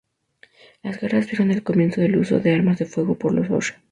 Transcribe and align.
Las 0.81 0.99
guerras 0.99 1.27
vieron 1.29 1.51
el 1.51 1.61
comienzo 1.61 2.01
del 2.01 2.17
uso 2.17 2.39
de 2.39 2.55
armas 2.55 2.79
de 2.79 2.87
fuego 2.87 3.19
por 3.19 3.33
los 3.35 3.49
xhosa. 3.49 3.79